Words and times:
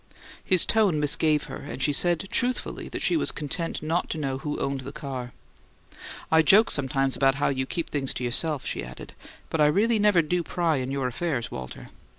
His 0.43 0.65
tone 0.65 0.99
misgave 0.99 1.43
her; 1.43 1.57
and 1.57 1.79
she 1.79 1.93
said 1.93 2.27
truthfully 2.31 2.89
that 2.89 3.03
she 3.03 3.15
was 3.15 3.31
content 3.31 3.83
not 3.83 4.09
to 4.09 4.17
know 4.17 4.39
who 4.39 4.59
owned 4.59 4.79
the 4.81 4.91
car. 4.91 5.31
"I 6.31 6.41
joke 6.41 6.71
sometimes 6.71 7.15
about 7.15 7.35
how 7.35 7.49
you 7.49 7.67
keep 7.67 7.91
things 7.91 8.11
to 8.15 8.23
yourself," 8.23 8.65
she 8.65 8.83
added, 8.83 9.13
"but 9.51 9.61
I 9.61 9.67
really 9.67 9.99
never 9.99 10.23
do 10.23 10.41
pry 10.41 10.77
in 10.77 10.89
your 10.89 11.05
affairs, 11.05 11.51
Walter." 11.51 11.89